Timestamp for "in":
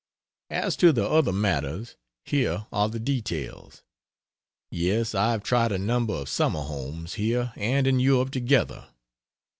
7.85-7.99